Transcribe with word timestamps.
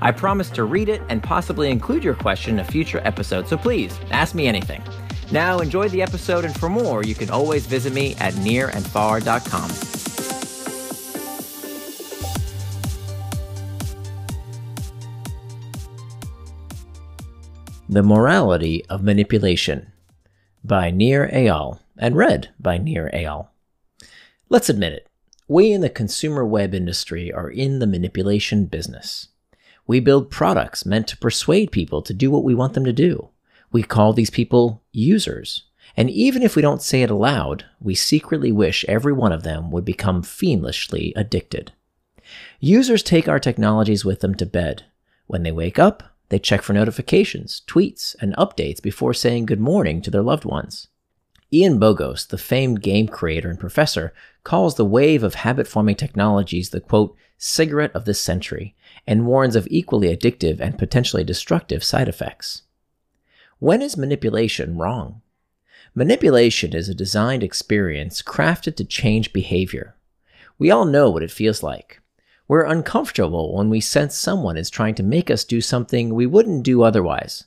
I 0.00 0.12
promise 0.12 0.50
to 0.50 0.64
read 0.64 0.88
it 0.88 1.02
and 1.08 1.22
possibly 1.22 1.70
include 1.70 2.04
your 2.04 2.14
question 2.14 2.54
in 2.54 2.60
a 2.60 2.64
future 2.64 3.00
episode, 3.04 3.48
so 3.48 3.56
please 3.56 3.98
ask 4.10 4.34
me 4.34 4.46
anything. 4.46 4.82
Now, 5.32 5.58
enjoy 5.58 5.88
the 5.88 6.02
episode, 6.02 6.44
and 6.44 6.56
for 6.58 6.68
more, 6.68 7.02
you 7.02 7.14
can 7.14 7.30
always 7.30 7.66
visit 7.66 7.92
me 7.92 8.14
at 8.16 8.34
nirandfar.com. 8.34 9.70
The 17.88 18.02
Morality 18.02 18.84
of 18.86 19.02
Manipulation 19.02 19.92
by 20.64 20.90
Nir 20.90 21.30
Eyal 21.32 21.78
and 21.96 22.16
read 22.16 22.50
by 22.58 22.78
Nir 22.78 23.10
Eyal. 23.14 23.48
Let's 24.48 24.68
admit 24.68 24.92
it, 24.92 25.08
we 25.48 25.72
in 25.72 25.80
the 25.80 25.88
consumer 25.88 26.44
web 26.44 26.74
industry 26.74 27.32
are 27.32 27.48
in 27.48 27.78
the 27.78 27.86
manipulation 27.86 28.66
business. 28.66 29.28
We 29.86 30.00
build 30.00 30.30
products 30.30 30.84
meant 30.84 31.06
to 31.08 31.16
persuade 31.16 31.70
people 31.70 32.02
to 32.02 32.14
do 32.14 32.30
what 32.30 32.44
we 32.44 32.54
want 32.54 32.74
them 32.74 32.84
to 32.84 32.92
do. 32.92 33.30
We 33.70 33.82
call 33.82 34.12
these 34.12 34.30
people 34.30 34.82
users. 34.92 35.64
And 35.96 36.10
even 36.10 36.42
if 36.42 36.56
we 36.56 36.62
don't 36.62 36.82
say 36.82 37.02
it 37.02 37.10
aloud, 37.10 37.64
we 37.80 37.94
secretly 37.94 38.52
wish 38.52 38.84
every 38.86 39.12
one 39.12 39.32
of 39.32 39.42
them 39.42 39.70
would 39.70 39.84
become 39.84 40.22
fiendishly 40.22 41.12
addicted. 41.16 41.72
Users 42.60 43.02
take 43.02 43.28
our 43.28 43.38
technologies 43.38 44.04
with 44.04 44.20
them 44.20 44.34
to 44.36 44.46
bed. 44.46 44.84
When 45.26 45.42
they 45.42 45.52
wake 45.52 45.78
up, 45.78 46.02
they 46.28 46.38
check 46.38 46.62
for 46.62 46.72
notifications, 46.72 47.62
tweets, 47.66 48.16
and 48.20 48.34
updates 48.36 48.82
before 48.82 49.14
saying 49.14 49.46
good 49.46 49.60
morning 49.60 50.02
to 50.02 50.10
their 50.10 50.22
loved 50.22 50.44
ones. 50.44 50.88
Ian 51.52 51.78
Bogost, 51.78 52.28
the 52.28 52.38
famed 52.38 52.82
game 52.82 53.06
creator 53.06 53.48
and 53.48 53.60
professor, 53.60 54.12
calls 54.42 54.74
the 54.74 54.84
wave 54.84 55.22
of 55.22 55.36
habit 55.36 55.68
forming 55.68 55.94
technologies 55.94 56.70
the 56.70 56.80
quote, 56.80 57.16
cigarette 57.38 57.92
of 57.94 58.04
this 58.04 58.20
century, 58.20 58.74
and 59.06 59.26
warns 59.26 59.56
of 59.56 59.68
equally 59.70 60.14
addictive 60.14 60.60
and 60.60 60.78
potentially 60.78 61.24
destructive 61.24 61.84
side 61.84 62.08
effects. 62.08 62.62
When 63.58 63.82
is 63.82 63.96
manipulation 63.96 64.76
wrong? 64.78 65.22
Manipulation 65.94 66.74
is 66.74 66.88
a 66.88 66.94
designed 66.94 67.42
experience 67.42 68.20
crafted 68.20 68.76
to 68.76 68.84
change 68.84 69.32
behavior. 69.32 69.96
We 70.58 70.70
all 70.70 70.84
know 70.84 71.10
what 71.10 71.22
it 71.22 71.30
feels 71.30 71.62
like. 71.62 72.00
We're 72.48 72.64
uncomfortable 72.64 73.56
when 73.56 73.70
we 73.70 73.80
sense 73.80 74.14
someone 74.14 74.56
is 74.56 74.70
trying 74.70 74.94
to 74.96 75.02
make 75.02 75.30
us 75.30 75.42
do 75.42 75.60
something 75.60 76.14
we 76.14 76.26
wouldn't 76.26 76.62
do 76.62 76.82
otherwise, 76.82 77.44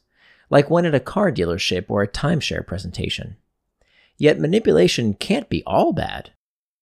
like 0.49 0.69
when 0.69 0.85
at 0.85 0.95
a 0.95 0.99
car 0.99 1.31
dealership 1.31 1.85
or 1.89 2.01
a 2.01 2.07
timeshare 2.07 2.65
presentation. 2.65 3.37
Yet 4.17 4.39
manipulation 4.39 5.13
can't 5.13 5.47
be 5.47 5.63
all 5.65 5.93
bad. 5.93 6.31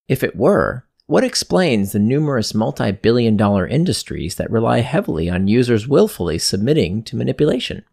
If 0.08 0.24
it 0.24 0.36
were, 0.36 0.87
what 1.08 1.24
explains 1.24 1.94
the 1.94 2.00
numerous 2.00 2.54
multi 2.54 2.92
billion 2.92 3.38
dollar 3.38 3.66
industries 3.66 4.36
that 4.36 4.52
rely 4.52 4.80
heavily 4.80 5.30
on 5.30 5.48
users 5.48 5.88
willfully 5.88 6.38
submitting 6.38 7.02
to 7.04 7.16
manipulation? 7.16 7.84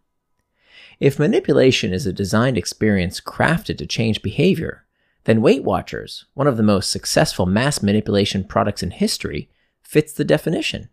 If 0.99 1.17
manipulation 1.17 1.93
is 1.93 2.05
a 2.05 2.13
designed 2.13 2.57
experience 2.57 3.21
crafted 3.21 3.77
to 3.77 3.87
change 3.87 4.21
behavior, 4.21 4.85
then 5.23 5.41
Weight 5.41 5.63
Watchers, 5.63 6.25
one 6.33 6.45
of 6.45 6.57
the 6.57 6.63
most 6.63 6.91
successful 6.91 7.45
mass 7.45 7.81
manipulation 7.81 8.43
products 8.43 8.83
in 8.83 8.91
history, 8.91 9.49
fits 9.81 10.11
the 10.11 10.25
definition. 10.25 10.89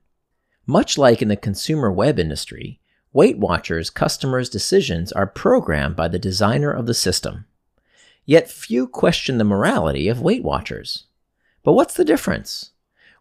Much 0.65 0.97
like 0.97 1.23
in 1.23 1.29
the 1.29 1.37
consumer 1.37 1.91
web 1.91 2.21
industry, 2.21 2.81
Weight 3.13 3.39
Watchers' 3.39 3.91
customers' 3.91 4.49
decisions 4.49 5.11
are 5.13 5.27
programmed 5.27 5.97
by 5.97 6.07
the 6.07 6.21
designer 6.21 6.73
of 6.73 6.87
the 6.87 6.95
system. 6.95 7.47
Yet 8.25 8.49
few 8.49 8.87
question 8.87 9.39
the 9.39 9.45
morality 9.45 10.09
of 10.09 10.23
Weight 10.23 10.45
Watchers. 10.45 11.07
But 11.63 11.75
what's 11.75 11.95
the 11.95 12.05
difference? 12.05 12.71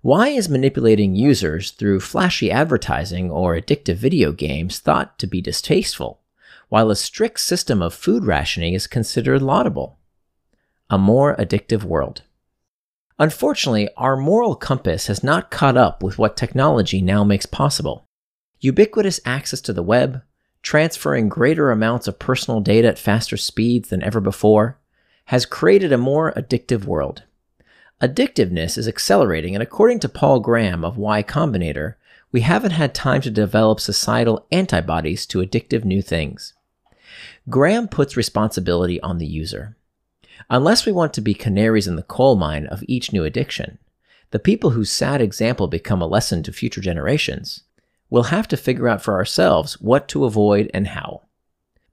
Why 0.01 0.29
is 0.29 0.49
manipulating 0.49 1.15
users 1.15 1.71
through 1.71 1.99
flashy 1.99 2.49
advertising 2.49 3.29
or 3.29 3.55
addictive 3.55 3.95
video 3.95 4.31
games 4.31 4.79
thought 4.79 5.19
to 5.19 5.27
be 5.27 5.41
distasteful, 5.41 6.21
while 6.69 6.89
a 6.89 6.95
strict 6.95 7.39
system 7.39 7.83
of 7.83 7.93
food 7.93 8.25
rationing 8.25 8.73
is 8.73 8.87
considered 8.87 9.43
laudable? 9.43 9.99
A 10.89 10.97
more 10.97 11.35
addictive 11.35 11.83
world. 11.83 12.23
Unfortunately, 13.19 13.87
our 13.95 14.17
moral 14.17 14.55
compass 14.55 15.05
has 15.05 15.23
not 15.23 15.51
caught 15.51 15.77
up 15.77 16.01
with 16.01 16.17
what 16.17 16.35
technology 16.35 16.99
now 16.99 17.23
makes 17.23 17.45
possible. 17.45 18.07
Ubiquitous 18.59 19.19
access 19.23 19.61
to 19.61 19.73
the 19.73 19.83
web, 19.83 20.23
transferring 20.63 21.29
greater 21.29 21.69
amounts 21.69 22.07
of 22.07 22.17
personal 22.17 22.59
data 22.59 22.87
at 22.87 22.97
faster 22.97 23.37
speeds 23.37 23.89
than 23.89 24.01
ever 24.01 24.19
before, 24.19 24.79
has 25.25 25.45
created 25.45 25.93
a 25.93 25.97
more 25.99 26.33
addictive 26.33 26.85
world. 26.85 27.23
Addictiveness 28.01 28.79
is 28.79 28.87
accelerating, 28.87 29.53
and 29.53 29.61
according 29.61 29.99
to 29.99 30.09
Paul 30.09 30.39
Graham 30.39 30.83
of 30.83 30.97
Y 30.97 31.21
Combinator, 31.21 31.95
we 32.31 32.41
haven't 32.41 32.71
had 32.71 32.95
time 32.95 33.21
to 33.21 33.29
develop 33.29 33.79
societal 33.79 34.47
antibodies 34.51 35.27
to 35.27 35.39
addictive 35.39 35.85
new 35.85 36.01
things. 36.01 36.53
Graham 37.47 37.87
puts 37.87 38.17
responsibility 38.17 38.99
on 39.01 39.19
the 39.19 39.27
user. 39.27 39.75
Unless 40.49 40.85
we 40.85 40.91
want 40.91 41.13
to 41.13 41.21
be 41.21 41.35
canaries 41.35 41.87
in 41.87 41.95
the 41.95 42.01
coal 42.01 42.35
mine 42.35 42.65
of 42.65 42.83
each 42.87 43.13
new 43.13 43.23
addiction, 43.23 43.77
the 44.31 44.39
people 44.39 44.71
whose 44.71 44.91
sad 44.91 45.21
example 45.21 45.67
become 45.67 46.01
a 46.01 46.07
lesson 46.07 46.41
to 46.43 46.53
future 46.53 46.81
generations 46.81 47.63
will 48.09 48.23
have 48.23 48.47
to 48.47 48.57
figure 48.57 48.87
out 48.87 49.03
for 49.03 49.13
ourselves 49.13 49.79
what 49.79 50.07
to 50.07 50.25
avoid 50.25 50.71
and 50.73 50.87
how. 50.87 51.21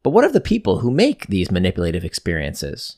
But 0.03 0.11
what 0.11 0.25
of 0.25 0.33
the 0.33 0.41
people 0.41 0.79
who 0.79 0.91
make 0.91 1.27
these 1.27 1.51
manipulative 1.51 2.05
experiences? 2.05 2.98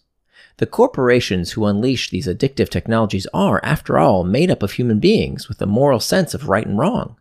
The 0.60 0.66
corporations 0.66 1.52
who 1.52 1.64
unleash 1.64 2.10
these 2.10 2.26
addictive 2.26 2.68
technologies 2.68 3.26
are, 3.32 3.64
after 3.64 3.98
all, 3.98 4.24
made 4.24 4.50
up 4.50 4.62
of 4.62 4.72
human 4.72 5.00
beings 5.00 5.48
with 5.48 5.62
a 5.62 5.66
moral 5.66 6.00
sense 6.00 6.34
of 6.34 6.50
right 6.50 6.66
and 6.66 6.76
wrong. 6.76 7.16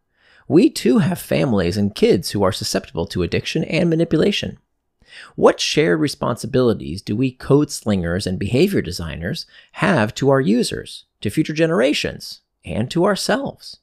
We 0.49 0.69
too 0.69 0.97
have 0.97 1.19
families 1.19 1.77
and 1.77 1.95
kids 1.95 2.31
who 2.31 2.43
are 2.43 2.51
susceptible 2.51 3.05
to 3.05 3.23
addiction 3.23 3.63
and 3.63 3.89
manipulation. 3.89 4.57
What 5.37 5.61
shared 5.61 6.01
responsibilities 6.01 7.01
do 7.01 7.15
we 7.15 7.31
code 7.31 7.71
slingers 7.71 8.27
and 8.27 8.37
behavior 8.37 8.81
designers 8.81 9.45
have 9.71 10.13
to 10.15 10.29
our 10.29 10.41
users, 10.41 11.05
to 11.21 11.29
future 11.29 11.53
generations, 11.53 12.41
and 12.65 12.91
to 12.91 13.05
ourselves? 13.05 13.79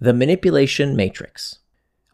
The 0.00 0.14
Manipulation 0.14 0.96
Matrix. 0.96 1.58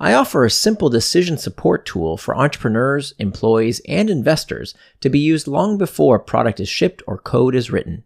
I 0.03 0.15
offer 0.15 0.47
a 0.47 0.51
simple 0.51 0.89
decision 0.89 1.37
support 1.37 1.85
tool 1.85 2.17
for 2.17 2.35
entrepreneurs, 2.35 3.13
employees, 3.19 3.83
and 3.87 4.09
investors 4.09 4.75
to 5.03 5.11
be 5.11 5.19
used 5.19 5.47
long 5.47 5.77
before 5.77 6.17
a 6.17 6.21
product 6.21 6.59
is 6.59 6.71
shipped 6.71 7.03
or 7.07 7.19
code 7.19 7.55
is 7.55 7.71
written, 7.71 8.05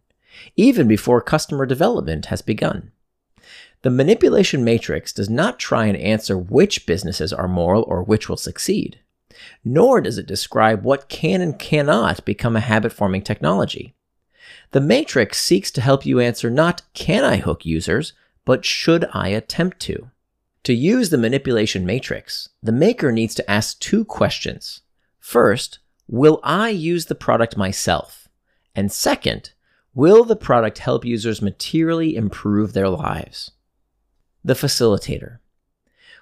even 0.56 0.88
before 0.88 1.20
customer 1.20 1.66
development 1.66 2.26
has 2.26 2.42
begun. 2.42 2.90
The 3.82 3.90
manipulation 3.90 4.64
matrix 4.64 5.12
does 5.12 5.30
not 5.30 5.60
try 5.60 5.86
and 5.86 5.96
answer 5.96 6.36
which 6.36 6.84
businesses 6.84 7.32
are 7.32 7.46
moral 7.46 7.84
or 7.86 8.02
which 8.02 8.28
will 8.28 8.36
succeed, 8.36 8.98
nor 9.64 10.00
does 10.00 10.18
it 10.18 10.26
describe 10.26 10.82
what 10.82 11.08
can 11.08 11.40
and 11.40 11.56
cannot 11.60 12.24
become 12.24 12.56
a 12.56 12.60
habit 12.60 12.92
forming 12.92 13.22
technology. 13.22 13.94
The 14.72 14.80
matrix 14.80 15.40
seeks 15.40 15.70
to 15.70 15.80
help 15.80 16.04
you 16.04 16.18
answer 16.18 16.50
not 16.50 16.82
can 16.92 17.22
I 17.22 17.36
hook 17.36 17.64
users, 17.64 18.14
but 18.44 18.64
should 18.64 19.06
I 19.12 19.28
attempt 19.28 19.78
to? 19.82 20.10
To 20.64 20.72
use 20.72 21.10
the 21.10 21.18
manipulation 21.18 21.84
matrix, 21.84 22.48
the 22.62 22.72
maker 22.72 23.12
needs 23.12 23.34
to 23.34 23.50
ask 23.50 23.78
two 23.80 24.02
questions. 24.02 24.80
First, 25.20 25.78
will 26.08 26.40
I 26.42 26.70
use 26.70 27.04
the 27.04 27.14
product 27.14 27.58
myself? 27.58 28.28
And 28.74 28.90
second, 28.90 29.52
will 29.94 30.24
the 30.24 30.36
product 30.36 30.78
help 30.78 31.04
users 31.04 31.42
materially 31.42 32.16
improve 32.16 32.72
their 32.72 32.88
lives? 32.88 33.50
The 34.42 34.54
facilitator. 34.54 35.38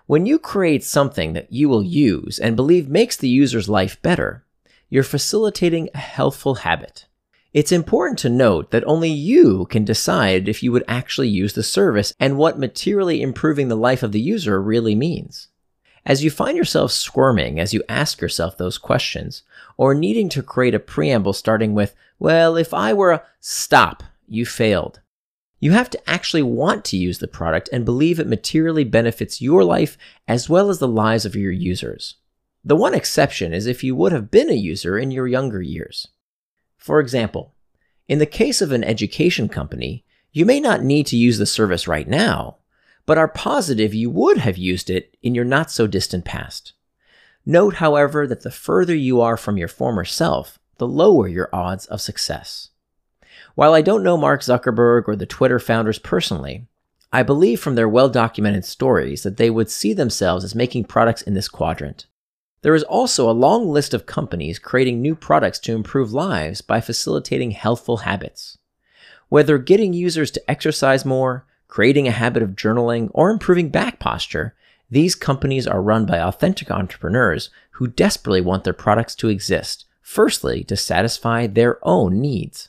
When 0.06 0.26
you 0.26 0.40
create 0.40 0.82
something 0.82 1.34
that 1.34 1.52
you 1.52 1.68
will 1.68 1.84
use 1.84 2.40
and 2.40 2.56
believe 2.56 2.88
makes 2.88 3.16
the 3.16 3.28
user's 3.28 3.68
life 3.68 4.02
better, 4.02 4.44
you're 4.88 5.04
facilitating 5.04 5.88
a 5.94 5.98
healthful 5.98 6.56
habit. 6.56 7.06
It's 7.52 7.70
important 7.70 8.18
to 8.20 8.30
note 8.30 8.70
that 8.70 8.84
only 8.86 9.10
you 9.10 9.66
can 9.66 9.84
decide 9.84 10.48
if 10.48 10.62
you 10.62 10.72
would 10.72 10.84
actually 10.88 11.28
use 11.28 11.52
the 11.52 11.62
service 11.62 12.14
and 12.18 12.38
what 12.38 12.58
materially 12.58 13.20
improving 13.20 13.68
the 13.68 13.76
life 13.76 14.02
of 14.02 14.12
the 14.12 14.20
user 14.20 14.60
really 14.62 14.94
means. 14.94 15.48
As 16.06 16.24
you 16.24 16.30
find 16.30 16.56
yourself 16.56 16.92
squirming 16.92 17.60
as 17.60 17.74
you 17.74 17.82
ask 17.90 18.22
yourself 18.22 18.56
those 18.56 18.78
questions, 18.78 19.42
or 19.76 19.94
needing 19.94 20.30
to 20.30 20.42
create 20.42 20.74
a 20.74 20.80
preamble 20.80 21.34
starting 21.34 21.74
with, 21.74 21.94
well, 22.18 22.56
if 22.56 22.72
I 22.72 22.94
were 22.94 23.12
a 23.12 23.22
stop, 23.40 24.02
you 24.26 24.46
failed. 24.46 25.00
You 25.60 25.72
have 25.72 25.90
to 25.90 26.10
actually 26.10 26.42
want 26.42 26.86
to 26.86 26.96
use 26.96 27.18
the 27.18 27.28
product 27.28 27.68
and 27.70 27.84
believe 27.84 28.18
it 28.18 28.26
materially 28.26 28.82
benefits 28.82 29.42
your 29.42 29.62
life 29.62 29.98
as 30.26 30.48
well 30.48 30.70
as 30.70 30.78
the 30.78 30.88
lives 30.88 31.26
of 31.26 31.36
your 31.36 31.52
users. 31.52 32.14
The 32.64 32.76
one 32.76 32.94
exception 32.94 33.52
is 33.52 33.66
if 33.66 33.84
you 33.84 33.94
would 33.94 34.12
have 34.12 34.30
been 34.30 34.48
a 34.48 34.54
user 34.54 34.98
in 34.98 35.10
your 35.10 35.28
younger 35.28 35.60
years. 35.60 36.08
For 36.82 36.98
example, 36.98 37.54
in 38.08 38.18
the 38.18 38.26
case 38.26 38.60
of 38.60 38.72
an 38.72 38.82
education 38.82 39.48
company, 39.48 40.04
you 40.32 40.44
may 40.44 40.58
not 40.58 40.82
need 40.82 41.06
to 41.06 41.16
use 41.16 41.38
the 41.38 41.46
service 41.46 41.86
right 41.86 42.08
now, 42.08 42.56
but 43.06 43.16
are 43.16 43.28
positive 43.28 43.94
you 43.94 44.10
would 44.10 44.38
have 44.38 44.58
used 44.58 44.90
it 44.90 45.16
in 45.22 45.32
your 45.32 45.44
not 45.44 45.70
so 45.70 45.86
distant 45.86 46.24
past. 46.24 46.72
Note, 47.46 47.74
however, 47.74 48.26
that 48.26 48.42
the 48.42 48.50
further 48.50 48.96
you 48.96 49.20
are 49.20 49.36
from 49.36 49.56
your 49.56 49.68
former 49.68 50.04
self, 50.04 50.58
the 50.78 50.88
lower 50.88 51.28
your 51.28 51.48
odds 51.52 51.86
of 51.86 52.00
success. 52.00 52.70
While 53.54 53.74
I 53.74 53.82
don't 53.82 54.02
know 54.02 54.16
Mark 54.16 54.40
Zuckerberg 54.40 55.04
or 55.06 55.14
the 55.14 55.24
Twitter 55.24 55.60
founders 55.60 56.00
personally, 56.00 56.66
I 57.12 57.22
believe 57.22 57.60
from 57.60 57.76
their 57.76 57.88
well 57.88 58.08
documented 58.08 58.64
stories 58.64 59.22
that 59.22 59.36
they 59.36 59.50
would 59.50 59.70
see 59.70 59.92
themselves 59.92 60.42
as 60.42 60.56
making 60.56 60.86
products 60.86 61.22
in 61.22 61.34
this 61.34 61.48
quadrant. 61.48 62.06
There 62.62 62.74
is 62.76 62.84
also 62.84 63.28
a 63.28 63.32
long 63.32 63.68
list 63.68 63.92
of 63.92 64.06
companies 64.06 64.58
creating 64.60 65.02
new 65.02 65.16
products 65.16 65.58
to 65.60 65.74
improve 65.74 66.12
lives 66.12 66.60
by 66.60 66.80
facilitating 66.80 67.50
healthful 67.50 67.98
habits. 67.98 68.56
Whether 69.28 69.58
getting 69.58 69.92
users 69.92 70.30
to 70.32 70.50
exercise 70.50 71.04
more, 71.04 71.44
creating 71.66 72.06
a 72.06 72.12
habit 72.12 72.42
of 72.42 72.50
journaling, 72.50 73.10
or 73.14 73.30
improving 73.30 73.68
back 73.68 73.98
posture, 73.98 74.54
these 74.90 75.14
companies 75.14 75.66
are 75.66 75.82
run 75.82 76.06
by 76.06 76.20
authentic 76.20 76.70
entrepreneurs 76.70 77.50
who 77.72 77.88
desperately 77.88 78.40
want 78.40 78.62
their 78.62 78.74
products 78.74 79.14
to 79.16 79.28
exist, 79.28 79.86
firstly, 80.02 80.62
to 80.64 80.76
satisfy 80.76 81.46
their 81.46 81.78
own 81.82 82.20
needs. 82.20 82.68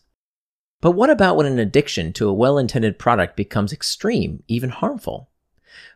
But 0.81 0.92
what 0.92 1.10
about 1.10 1.36
when 1.36 1.45
an 1.45 1.60
addiction 1.60 2.13
to 2.13 2.30
a 2.30 2.34
well 2.34 2.57
intended 2.57 2.98
product 2.98 3.36
becomes 3.36 3.74
extreme, 3.74 4.42
even 4.48 4.69
harmful? 4.69 5.30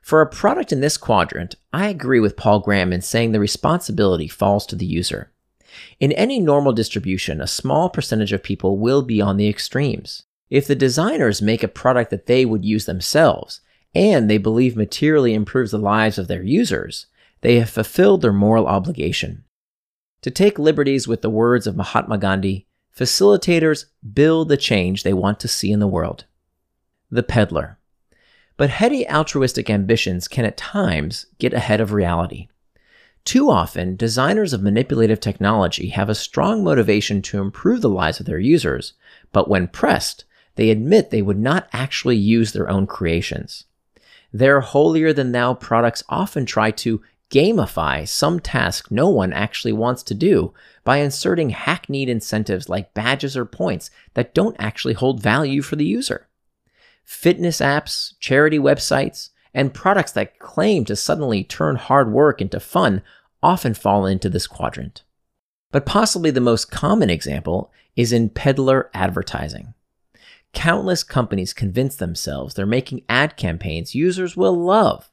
For 0.02 0.22
a 0.22 0.30
product 0.30 0.72
in 0.72 0.82
this 0.82 0.98
quadrant, 0.98 1.56
I 1.74 1.88
agree 1.90 2.20
with 2.20 2.38
Paul 2.38 2.60
Graham 2.60 2.94
in 2.94 3.02
saying 3.02 3.32
the 3.32 3.40
responsibility 3.40 4.28
falls 4.28 4.66
to 4.68 4.76
the 4.76 4.86
user. 4.86 5.32
In 6.00 6.12
any 6.14 6.40
normal 6.40 6.74
distribution, 6.74 7.42
a 7.42 7.48
small 7.48 7.90
percentage 7.90 8.34
of 8.34 8.44
people 8.44 8.78
will 8.78 9.02
be 9.02 9.22
on 9.22 9.38
the 9.38 9.48
extremes. 9.50 10.24
If 10.50 10.66
the 10.66 10.76
designers 10.76 11.42
make 11.42 11.64
a 11.64 11.68
product 11.68 12.10
that 12.12 12.26
they 12.26 12.46
would 12.46 12.64
use 12.64 12.86
themselves, 12.86 13.62
and 13.94 14.30
they 14.30 14.38
believe 14.38 14.76
materially 14.76 15.34
improves 15.34 15.72
the 15.72 15.78
lives 15.78 16.18
of 16.18 16.28
their 16.28 16.44
users, 16.44 17.08
they 17.42 17.60
have 17.60 17.70
fulfilled 17.70 18.22
their 18.22 18.34
moral 18.34 18.68
obligation. 18.68 19.44
To 20.22 20.32
take 20.32 20.58
liberties 20.58 21.08
with 21.08 21.22
the 21.22 21.30
words 21.30 21.68
of 21.68 21.76
Mahatma 21.76 22.18
Gandhi, 22.18 22.68
facilitators 22.96 23.86
build 24.14 24.50
the 24.50 24.58
change 24.58 25.04
they 25.04 25.14
want 25.14 25.40
to 25.42 25.48
see 25.48 25.72
in 25.72 25.80
the 25.80 25.88
world. 25.88 26.26
The 27.12 27.24
peddler. 27.24 27.77
But 28.58 28.72
heady 28.72 29.08
altruistic 29.08 29.70
ambitions 29.70 30.28
can 30.28 30.44
at 30.44 30.58
times 30.58 31.28
get 31.38 31.54
ahead 31.54 31.80
of 31.80 31.94
reality. 31.94 32.48
Too 33.24 33.50
often, 33.52 33.96
designers 33.96 34.54
of 34.54 34.64
manipulative 34.64 35.20
technology 35.20 35.90
have 35.90 36.10
a 36.10 36.16
strong 36.16 36.64
motivation 36.64 37.22
to 37.24 37.40
improve 37.40 37.82
the 37.82 37.90
lives 37.90 38.20
of 38.20 38.26
their 38.26 38.40
users, 38.40 38.94
but 39.32 39.50
when 39.50 39.68
pressed, 39.68 40.26
they 40.56 40.70
admit 40.70 41.10
they 41.10 41.22
would 41.22 41.38
not 41.38 41.68
actually 41.72 42.16
use 42.16 42.52
their 42.52 42.70
own 42.70 42.88
creations. 42.88 43.66
Their 44.34 44.62
holier 44.62 45.14
than 45.14 45.34
thou 45.34 45.54
products 45.54 46.04
often 46.10 46.46
try 46.46 46.72
to 46.72 47.02
gamify 47.30 48.08
some 48.08 48.40
task 48.40 48.90
no 48.90 49.10
one 49.10 49.34
actually 49.34 49.74
wants 49.74 50.02
to 50.04 50.14
do 50.14 50.54
by 50.84 50.98
inserting 50.98 51.50
hackneyed 51.50 52.10
incentives 52.10 52.70
like 52.70 52.94
badges 52.94 53.36
or 53.36 53.46
points 53.46 53.92
that 54.14 54.34
don't 54.34 54.56
actually 54.58 54.94
hold 54.94 55.22
value 55.22 55.62
for 55.62 55.76
the 55.76 55.86
user. 55.86 56.28
Fitness 57.08 57.62
apps, 57.62 58.16
charity 58.20 58.60
websites, 58.60 59.30
and 59.54 59.74
products 59.74 60.12
that 60.12 60.40
claim 60.40 60.84
to 60.84 60.94
suddenly 60.94 61.42
turn 61.42 61.78
hard 61.78 62.12
work 62.12 62.42
into 62.42 62.60
fun 62.60 63.02
often 63.42 63.74
fall 63.74 64.06
into 64.06 64.30
this 64.30 64.46
quadrant. 64.46 65.04
But 65.72 65.86
possibly 65.86 66.32
the 66.32 66.42
most 66.42 66.70
common 66.70 67.10
example 67.10 67.72
is 67.96 68.12
in 68.12 68.30
peddler 68.30 68.90
advertising. 68.94 69.74
Countless 70.54 71.02
companies 71.02 71.54
convince 71.54 71.96
themselves 71.96 72.56
they're 72.56 72.66
making 72.66 73.06
ad 73.08 73.38
campaigns 73.38 73.96
users 73.96 74.36
will 74.36 74.54
love. 74.54 75.10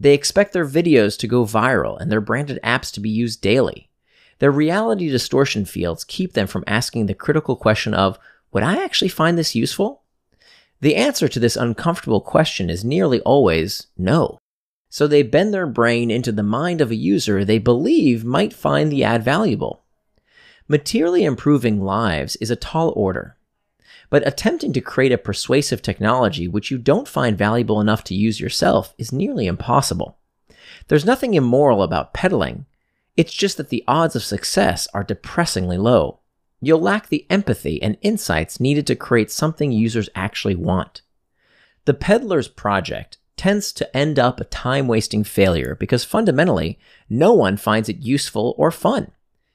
They 0.00 0.14
expect 0.14 0.52
their 0.52 0.66
videos 0.66 1.16
to 1.20 1.28
go 1.28 1.44
viral 1.44 1.96
and 2.00 2.10
their 2.10 2.20
branded 2.20 2.58
apps 2.64 2.92
to 2.94 3.00
be 3.00 3.08
used 3.08 3.40
daily. 3.40 3.88
Their 4.40 4.50
reality 4.50 5.08
distortion 5.08 5.64
fields 5.64 6.02
keep 6.02 6.32
them 6.32 6.48
from 6.48 6.64
asking 6.66 7.06
the 7.06 7.14
critical 7.14 7.54
question 7.54 7.94
of, 7.94 8.18
would 8.50 8.64
I 8.64 8.82
actually 8.82 9.08
find 9.08 9.38
this 9.38 9.54
useful? 9.54 10.02
The 10.80 10.96
answer 10.96 11.28
to 11.28 11.40
this 11.40 11.56
uncomfortable 11.56 12.20
question 12.20 12.68
is 12.68 12.84
nearly 12.84 13.20
always 13.20 13.86
no. 13.96 14.38
So 14.88 15.06
they 15.06 15.22
bend 15.22 15.52
their 15.52 15.66
brain 15.66 16.10
into 16.10 16.32
the 16.32 16.42
mind 16.42 16.80
of 16.80 16.90
a 16.90 16.96
user 16.96 17.44
they 17.44 17.58
believe 17.58 18.24
might 18.24 18.52
find 18.52 18.90
the 18.90 19.04
ad 19.04 19.22
valuable. 19.22 19.84
Materially 20.68 21.24
improving 21.24 21.82
lives 21.82 22.36
is 22.36 22.50
a 22.50 22.56
tall 22.56 22.92
order. 22.96 23.36
But 24.10 24.26
attempting 24.26 24.72
to 24.74 24.80
create 24.80 25.12
a 25.12 25.18
persuasive 25.18 25.82
technology 25.82 26.46
which 26.46 26.70
you 26.70 26.78
don't 26.78 27.08
find 27.08 27.36
valuable 27.36 27.80
enough 27.80 28.04
to 28.04 28.14
use 28.14 28.40
yourself 28.40 28.94
is 28.98 29.12
nearly 29.12 29.46
impossible. 29.46 30.18
There's 30.88 31.04
nothing 31.04 31.34
immoral 31.34 31.82
about 31.82 32.14
peddling, 32.14 32.66
it's 33.16 33.32
just 33.32 33.56
that 33.56 33.70
the 33.70 33.82
odds 33.88 34.14
of 34.14 34.22
success 34.22 34.86
are 34.92 35.02
depressingly 35.02 35.78
low. 35.78 36.20
You'll 36.60 36.80
lack 36.80 37.08
the 37.08 37.26
empathy 37.30 37.82
and 37.82 37.98
insights 38.00 38.60
needed 38.60 38.86
to 38.86 38.96
create 38.96 39.30
something 39.30 39.72
users 39.72 40.08
actually 40.14 40.54
want. 40.54 41.02
The 41.84 41.94
peddler's 41.94 42.48
project 42.48 43.18
tends 43.36 43.72
to 43.72 43.96
end 43.96 44.18
up 44.18 44.40
a 44.40 44.44
time 44.44 44.88
wasting 44.88 45.22
failure 45.22 45.76
because 45.78 46.04
fundamentally, 46.04 46.78
no 47.08 47.32
one 47.32 47.56
finds 47.56 47.88
it 47.88 47.98
useful 47.98 48.54
or 48.56 48.70
fun. 48.70 49.12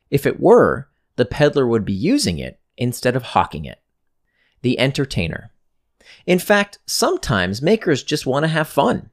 If 0.10 0.26
it 0.26 0.40
were, 0.40 0.88
the 1.16 1.26
peddler 1.26 1.68
would 1.68 1.84
be 1.84 1.94
using 1.94 2.38
it 2.38 2.60
instead 2.78 3.16
of 3.16 3.24
hawking 3.24 3.66
it 3.66 3.82
the 4.62 4.80
entertainer. 4.80 5.52
In 6.26 6.40
fact, 6.40 6.80
sometimes 6.86 7.62
makers 7.62 8.04
just 8.04 8.26
want 8.26 8.44
to 8.44 8.48
have 8.48 8.68
fun. 8.68 9.10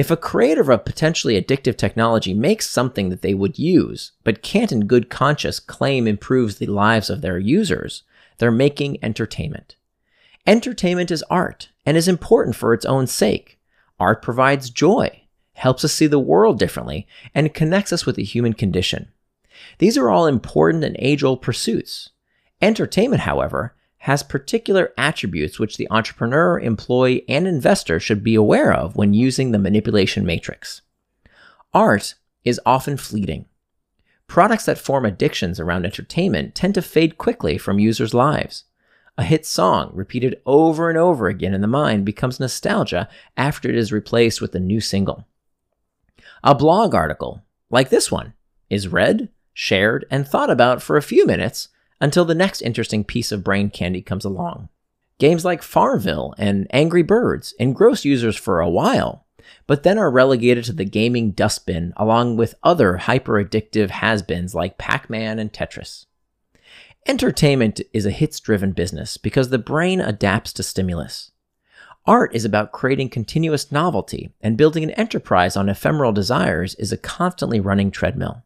If 0.00 0.10
a 0.10 0.16
creator 0.16 0.62
of 0.62 0.70
a 0.70 0.78
potentially 0.78 1.38
addictive 1.38 1.76
technology 1.76 2.32
makes 2.32 2.66
something 2.66 3.10
that 3.10 3.20
they 3.20 3.34
would 3.34 3.58
use, 3.58 4.12
but 4.24 4.40
can't 4.40 4.72
in 4.72 4.86
good 4.86 5.10
conscience 5.10 5.60
claim 5.60 6.08
improves 6.08 6.56
the 6.56 6.64
lives 6.64 7.10
of 7.10 7.20
their 7.20 7.38
users, 7.38 8.02
they're 8.38 8.50
making 8.50 8.96
entertainment. 9.04 9.76
Entertainment 10.46 11.10
is 11.10 11.22
art 11.24 11.68
and 11.84 11.98
is 11.98 12.08
important 12.08 12.56
for 12.56 12.72
its 12.72 12.86
own 12.86 13.06
sake. 13.06 13.58
Art 13.98 14.22
provides 14.22 14.70
joy, 14.70 15.24
helps 15.52 15.84
us 15.84 15.92
see 15.92 16.06
the 16.06 16.18
world 16.18 16.58
differently, 16.58 17.06
and 17.34 17.52
connects 17.52 17.92
us 17.92 18.06
with 18.06 18.16
the 18.16 18.24
human 18.24 18.54
condition. 18.54 19.12
These 19.80 19.98
are 19.98 20.08
all 20.08 20.26
important 20.26 20.82
and 20.82 20.96
age 20.98 21.22
old 21.22 21.42
pursuits. 21.42 22.08
Entertainment, 22.62 23.20
however, 23.20 23.74
has 24.00 24.22
particular 24.22 24.94
attributes 24.96 25.58
which 25.58 25.76
the 25.76 25.86
entrepreneur, 25.90 26.58
employee, 26.58 27.22
and 27.28 27.46
investor 27.46 28.00
should 28.00 28.24
be 28.24 28.34
aware 28.34 28.72
of 28.72 28.96
when 28.96 29.12
using 29.12 29.50
the 29.50 29.58
manipulation 29.58 30.24
matrix. 30.24 30.80
Art 31.74 32.14
is 32.42 32.58
often 32.64 32.96
fleeting. 32.96 33.44
Products 34.26 34.64
that 34.64 34.78
form 34.78 35.04
addictions 35.04 35.60
around 35.60 35.84
entertainment 35.84 36.54
tend 36.54 36.74
to 36.74 36.82
fade 36.82 37.18
quickly 37.18 37.58
from 37.58 37.78
users' 37.78 38.14
lives. 38.14 38.64
A 39.18 39.22
hit 39.22 39.44
song, 39.44 39.90
repeated 39.92 40.40
over 40.46 40.88
and 40.88 40.96
over 40.96 41.26
again 41.26 41.52
in 41.52 41.60
the 41.60 41.66
mind, 41.66 42.06
becomes 42.06 42.40
nostalgia 42.40 43.06
after 43.36 43.68
it 43.68 43.76
is 43.76 43.92
replaced 43.92 44.40
with 44.40 44.54
a 44.54 44.60
new 44.60 44.80
single. 44.80 45.26
A 46.42 46.54
blog 46.54 46.94
article, 46.94 47.42
like 47.68 47.90
this 47.90 48.10
one, 48.10 48.32
is 48.70 48.88
read, 48.88 49.28
shared, 49.52 50.06
and 50.10 50.26
thought 50.26 50.48
about 50.48 50.80
for 50.80 50.96
a 50.96 51.02
few 51.02 51.26
minutes 51.26 51.68
until 52.00 52.24
the 52.24 52.34
next 52.34 52.62
interesting 52.62 53.04
piece 53.04 53.30
of 53.32 53.44
brain 53.44 53.70
candy 53.70 54.02
comes 54.02 54.24
along. 54.24 54.68
Games 55.18 55.44
like 55.44 55.62
Farmville 55.62 56.34
and 56.38 56.66
Angry 56.70 57.02
Birds 57.02 57.54
engross 57.60 58.04
users 58.04 58.36
for 58.36 58.60
a 58.60 58.70
while, 58.70 59.26
but 59.66 59.82
then 59.82 59.98
are 59.98 60.10
relegated 60.10 60.64
to 60.64 60.72
the 60.72 60.84
gaming 60.84 61.32
dustbin 61.32 61.92
along 61.96 62.36
with 62.36 62.54
other 62.62 62.96
hyper 62.96 63.42
addictive 63.42 63.90
has 63.90 64.22
beens 64.22 64.54
like 64.54 64.78
Pac 64.78 65.10
Man 65.10 65.38
and 65.38 65.52
Tetris. 65.52 66.06
Entertainment 67.06 67.80
is 67.92 68.06
a 68.06 68.10
hits 68.10 68.40
driven 68.40 68.72
business 68.72 69.16
because 69.16 69.48
the 69.48 69.58
brain 69.58 70.00
adapts 70.00 70.52
to 70.54 70.62
stimulus. 70.62 71.32
Art 72.06 72.34
is 72.34 72.44
about 72.44 72.72
creating 72.72 73.10
continuous 73.10 73.70
novelty, 73.70 74.32
and 74.40 74.56
building 74.56 74.82
an 74.82 74.90
enterprise 74.92 75.56
on 75.56 75.68
ephemeral 75.68 76.12
desires 76.12 76.74
is 76.76 76.92
a 76.92 76.96
constantly 76.96 77.60
running 77.60 77.90
treadmill. 77.90 78.42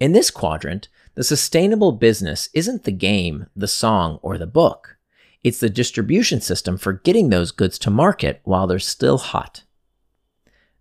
In 0.00 0.12
this 0.12 0.30
quadrant, 0.30 0.88
the 1.14 1.24
sustainable 1.24 1.92
business 1.92 2.48
isn't 2.54 2.84
the 2.84 2.92
game, 2.92 3.46
the 3.56 3.68
song, 3.68 4.18
or 4.22 4.38
the 4.38 4.46
book. 4.46 4.96
It's 5.42 5.60
the 5.60 5.70
distribution 5.70 6.40
system 6.40 6.76
for 6.76 6.92
getting 6.92 7.30
those 7.30 7.50
goods 7.50 7.78
to 7.80 7.90
market 7.90 8.40
while 8.44 8.66
they're 8.66 8.78
still 8.78 9.18
hot. 9.18 9.64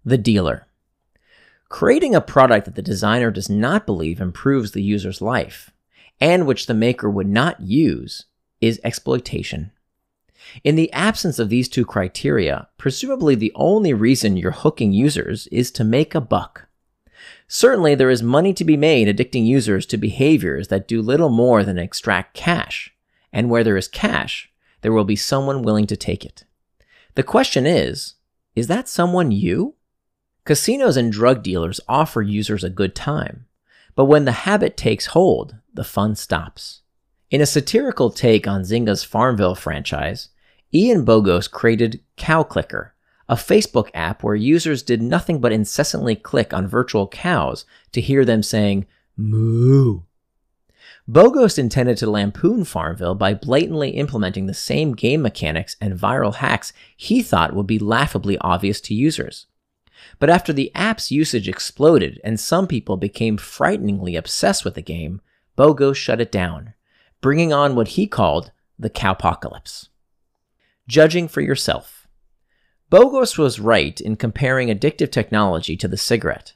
The 0.05 0.17
dealer. 0.17 0.67
Creating 1.69 2.15
a 2.15 2.21
product 2.21 2.65
that 2.65 2.75
the 2.75 2.81
designer 2.81 3.31
does 3.31 3.49
not 3.49 3.85
believe 3.85 4.19
improves 4.19 4.71
the 4.71 4.81
user's 4.81 5.21
life, 5.21 5.71
and 6.19 6.45
which 6.45 6.65
the 6.65 6.73
maker 6.73 7.09
would 7.09 7.27
not 7.27 7.61
use, 7.61 8.25
is 8.59 8.81
exploitation. 8.83 9.71
In 10.63 10.75
the 10.75 10.91
absence 10.93 11.37
of 11.37 11.49
these 11.49 11.69
two 11.69 11.85
criteria, 11.85 12.67
presumably 12.77 13.35
the 13.35 13.51
only 13.55 13.93
reason 13.93 14.37
you're 14.37 14.51
hooking 14.51 14.93
users 14.93 15.47
is 15.47 15.69
to 15.71 15.83
make 15.83 16.15
a 16.15 16.21
buck. 16.21 16.68
Certainly, 17.47 17.95
there 17.95 18.09
is 18.09 18.23
money 18.23 18.53
to 18.53 18.63
be 18.63 18.77
made 18.77 19.07
addicting 19.07 19.45
users 19.45 19.85
to 19.87 19.97
behaviors 19.97 20.67
that 20.67 20.87
do 20.87 21.01
little 21.01 21.29
more 21.29 21.63
than 21.63 21.77
extract 21.77 22.33
cash. 22.33 22.93
And 23.31 23.49
where 23.49 23.63
there 23.63 23.77
is 23.77 23.87
cash, 23.87 24.51
there 24.81 24.93
will 24.93 25.03
be 25.03 25.15
someone 25.15 25.61
willing 25.61 25.87
to 25.87 25.97
take 25.97 26.25
it. 26.25 26.43
The 27.15 27.23
question 27.23 27.65
is 27.65 28.15
is 28.55 28.67
that 28.67 28.89
someone 28.89 29.31
you? 29.31 29.75
Casinos 30.43 30.97
and 30.97 31.11
drug 31.11 31.43
dealers 31.43 31.79
offer 31.87 32.21
users 32.21 32.63
a 32.63 32.69
good 32.69 32.95
time, 32.95 33.45
but 33.95 34.05
when 34.05 34.25
the 34.25 34.31
habit 34.31 34.75
takes 34.75 35.07
hold, 35.07 35.55
the 35.73 35.83
fun 35.83 36.15
stops. 36.15 36.81
In 37.29 37.41
a 37.41 37.45
satirical 37.45 38.09
take 38.09 38.47
on 38.47 38.63
Zynga's 38.63 39.03
Farmville 39.03 39.55
franchise, 39.55 40.29
Ian 40.73 41.05
Bogost 41.05 41.51
created 41.51 42.01
Cow 42.17 42.43
Clicker, 42.43 42.95
a 43.29 43.35
Facebook 43.35 43.89
app 43.93 44.23
where 44.23 44.35
users 44.35 44.81
did 44.81 45.01
nothing 45.01 45.39
but 45.39 45.51
incessantly 45.51 46.15
click 46.15 46.53
on 46.53 46.67
virtual 46.67 47.07
cows 47.07 47.63
to 47.91 48.01
hear 48.01 48.25
them 48.25 48.41
saying 48.41 48.87
moo. 49.15 50.01
Bogost 51.07 51.57
intended 51.57 51.97
to 51.97 52.09
lampoon 52.09 52.65
Farmville 52.65 53.15
by 53.15 53.33
blatantly 53.33 53.91
implementing 53.91 54.47
the 54.47 54.53
same 54.53 54.95
game 54.95 55.21
mechanics 55.21 55.75
and 55.79 55.97
viral 55.97 56.35
hacks 56.35 56.73
he 56.97 57.21
thought 57.21 57.55
would 57.55 57.67
be 57.67 57.79
laughably 57.79 58.37
obvious 58.39 58.81
to 58.81 58.93
users. 58.93 59.45
But 60.17 60.29
after 60.29 60.53
the 60.53 60.71
app's 60.75 61.11
usage 61.11 61.47
exploded 61.47 62.19
and 62.23 62.39
some 62.39 62.67
people 62.67 62.97
became 62.97 63.37
frighteningly 63.37 64.15
obsessed 64.15 64.65
with 64.65 64.75
the 64.75 64.81
game, 64.81 65.21
Bogost 65.57 65.95
shut 65.95 66.21
it 66.21 66.31
down, 66.31 66.73
bringing 67.21 67.51
on 67.53 67.75
what 67.75 67.89
he 67.89 68.07
called 68.07 68.51
the 68.77 68.89
cowpocalypse. 68.89 69.89
Judging 70.87 71.27
for 71.27 71.41
yourself. 71.41 71.98
Bogost 72.91 73.37
was 73.37 73.59
right 73.59 74.01
in 74.01 74.15
comparing 74.15 74.69
addictive 74.69 75.11
technology 75.11 75.77
to 75.77 75.87
the 75.87 75.95
cigarette. 75.95 76.53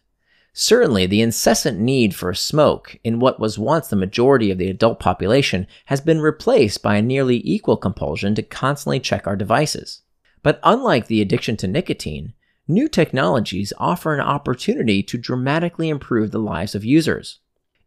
Certainly, 0.51 1.05
the 1.05 1.21
incessant 1.21 1.79
need 1.79 2.15
for 2.15 2.31
a 2.31 2.35
smoke 2.35 2.97
in 3.03 3.19
what 3.19 3.39
was 3.39 3.59
once 3.59 3.87
the 3.87 3.95
majority 3.95 4.49
of 4.49 4.57
the 4.57 4.69
adult 4.69 4.99
population 4.99 5.67
has 5.85 6.01
been 6.01 6.21
replaced 6.21 6.81
by 6.81 6.95
a 6.95 7.03
nearly 7.03 7.39
equal 7.43 7.77
compulsion 7.77 8.33
to 8.33 8.41
constantly 8.41 8.99
check 8.99 9.27
our 9.27 9.35
devices. 9.35 10.01
But 10.41 10.59
unlike 10.63 11.05
the 11.05 11.21
addiction 11.21 11.55
to 11.57 11.67
nicotine, 11.67 12.33
new 12.67 12.87
technologies 12.87 13.71
offer 13.77 14.15
an 14.15 14.19
opportunity 14.19 15.03
to 15.03 15.19
dramatically 15.19 15.89
improve 15.89 16.31
the 16.31 16.39
lives 16.39 16.73
of 16.73 16.83
users. 16.83 17.39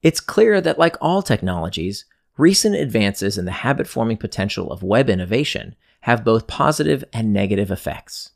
It's 0.03 0.21
clear 0.21 0.61
that, 0.61 0.79
like 0.79 0.97
all 1.01 1.21
technologies, 1.21 2.05
recent 2.37 2.77
advances 2.77 3.39
in 3.39 3.45
the 3.45 3.51
habit 3.51 3.89
forming 3.89 4.19
potential 4.19 4.71
of 4.71 4.85
web 4.85 5.11
innovation 5.11 5.75
have 6.03 6.25
both 6.25 6.47
positive 6.47 7.03
and 7.13 7.33
negative 7.33 7.73
effects. 7.73 8.31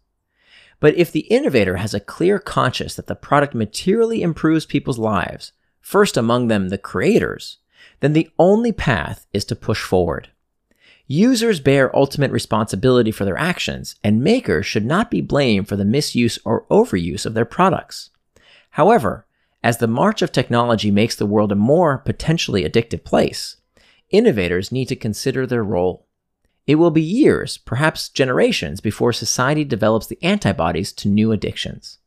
But 0.80 0.96
if 0.96 1.12
the 1.12 1.20
innovator 1.20 1.76
has 1.76 1.94
a 1.94 2.00
clear 2.00 2.38
conscience 2.38 2.94
that 2.94 3.06
the 3.06 3.14
product 3.14 3.54
materially 3.54 4.22
improves 4.22 4.66
people's 4.66 4.98
lives, 4.98 5.52
first 5.80 6.16
among 6.16 6.48
them 6.48 6.68
the 6.68 6.78
creators, 6.78 7.58
then 8.00 8.14
the 8.14 8.30
only 8.38 8.72
path 8.72 9.26
is 9.32 9.44
to 9.46 9.56
push 9.56 9.82
forward. 9.82 10.28
Users 11.06 11.60
bear 11.60 11.94
ultimate 11.94 12.30
responsibility 12.30 13.10
for 13.10 13.24
their 13.24 13.38
actions, 13.38 13.96
and 14.04 14.22
makers 14.22 14.64
should 14.64 14.86
not 14.86 15.10
be 15.10 15.20
blamed 15.20 15.68
for 15.68 15.76
the 15.76 15.84
misuse 15.84 16.38
or 16.44 16.66
overuse 16.70 17.26
of 17.26 17.34
their 17.34 17.44
products. 17.44 18.10
However, 18.70 19.26
as 19.62 19.78
the 19.78 19.88
march 19.88 20.22
of 20.22 20.32
technology 20.32 20.90
makes 20.90 21.16
the 21.16 21.26
world 21.26 21.52
a 21.52 21.56
more 21.56 21.98
potentially 21.98 22.62
addictive 22.62 23.04
place, 23.04 23.56
innovators 24.10 24.72
need 24.72 24.86
to 24.86 24.96
consider 24.96 25.46
their 25.46 25.64
role. 25.64 26.06
It 26.66 26.76
will 26.76 26.90
be 26.90 27.02
years, 27.02 27.58
perhaps 27.58 28.08
generations, 28.08 28.80
before 28.80 29.12
society 29.12 29.64
develops 29.64 30.06
the 30.06 30.22
antibodies 30.22 30.92
to 30.94 31.08
new 31.08 31.32
addictions. 31.32 31.98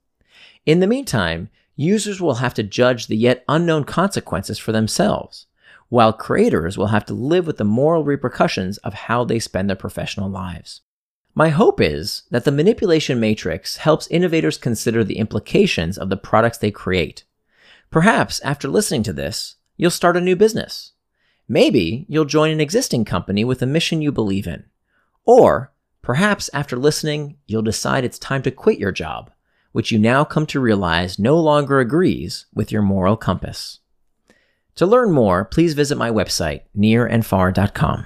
In 0.66 0.80
the 0.80 0.88
meantime, 0.88 1.50
users 1.76 2.22
will 2.22 2.36
have 2.36 2.54
to 2.54 2.64
judge 2.64 3.08
the 3.08 3.18
yet 3.18 3.44
unknown 3.50 3.84
consequences 3.84 4.60
for 4.60 4.72
themselves, 4.72 5.48
while 5.90 6.14
creators 6.14 6.78
will 6.78 6.88
have 6.88 7.06
to 7.06 7.14
live 7.14 7.46
with 7.46 7.58
the 7.58 7.64
moral 7.64 8.04
repercussions 8.04 8.78
of 8.80 8.94
how 8.94 9.24
they 9.24 9.40
spend 9.40 9.70
their 9.70 9.76
professional 9.76 10.30
lives. 10.30 10.82
My 11.36 11.50
hope 11.50 11.82
is 11.82 12.24
that 12.30 12.46
the 12.46 12.52
manipulation 12.52 13.20
matrix 13.20 13.78
helps 13.78 14.08
innovators 14.08 14.58
consider 14.58 15.04
the 15.04 15.18
implications 15.18 15.98
of 15.98 16.10
the 16.10 16.18
products 16.18 16.60
they 16.60 16.72
create. 16.72 17.26
Perhaps 17.90 18.40
after 18.42 18.68
listening 18.68 19.04
to 19.04 19.14
this, 19.14 19.56
you'll 19.78 19.92
start 19.92 20.16
a 20.16 20.22
new 20.22 20.36
business 20.36 20.93
Maybe 21.48 22.06
you'll 22.08 22.26
join 22.26 22.52
an 22.52 22.62
existing 22.62 23.06
company 23.06 23.44
with 23.44 23.62
a 23.62 23.66
mission 23.66 24.02
you 24.02 24.12
believe 24.12 24.48
in. 24.48 24.66
Or 25.26 25.74
perhaps 26.02 26.50
after 26.54 26.78
listening, 26.78 27.38
you'll 27.46 27.62
decide 27.62 28.04
it's 28.04 28.20
time 28.20 28.42
to 28.44 28.52
quit 28.52 28.80
your 28.80 28.92
job, 28.92 29.32
which 29.72 29.92
you 29.92 30.00
now 30.00 30.24
come 30.24 30.46
to 30.48 30.60
realize 30.60 31.20
no 31.20 31.38
longer 31.40 31.80
agrees 31.80 32.46
with 32.54 32.72
your 32.72 32.82
moral 32.82 33.18
compass. 33.18 33.80
To 34.76 34.86
learn 34.86 35.12
more, 35.12 35.46
please 35.46 35.74
visit 35.74 35.98
my 35.98 36.10
website, 36.10 36.62
nirandfar.com. 36.76 38.06